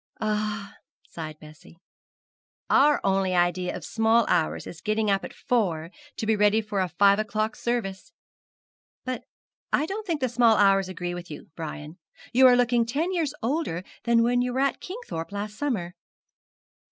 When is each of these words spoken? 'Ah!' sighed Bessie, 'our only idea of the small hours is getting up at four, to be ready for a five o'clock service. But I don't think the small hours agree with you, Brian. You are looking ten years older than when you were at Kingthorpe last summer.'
'Ah!' 0.19 0.73
sighed 1.11 1.37
Bessie, 1.39 1.77
'our 2.71 2.99
only 3.03 3.35
idea 3.35 3.75
of 3.75 3.83
the 3.83 3.87
small 3.87 4.25
hours 4.27 4.65
is 4.65 4.81
getting 4.81 5.11
up 5.11 5.23
at 5.23 5.31
four, 5.31 5.91
to 6.17 6.25
be 6.25 6.35
ready 6.35 6.59
for 6.59 6.79
a 6.79 6.89
five 6.89 7.19
o'clock 7.19 7.55
service. 7.55 8.11
But 9.05 9.25
I 9.71 9.85
don't 9.85 10.07
think 10.07 10.19
the 10.19 10.27
small 10.27 10.57
hours 10.57 10.89
agree 10.89 11.13
with 11.13 11.29
you, 11.29 11.51
Brian. 11.55 11.99
You 12.33 12.47
are 12.47 12.55
looking 12.57 12.83
ten 12.83 13.13
years 13.13 13.35
older 13.43 13.83
than 14.05 14.23
when 14.23 14.41
you 14.41 14.53
were 14.53 14.61
at 14.61 14.81
Kingthorpe 14.81 15.31
last 15.31 15.55
summer.' 15.55 15.93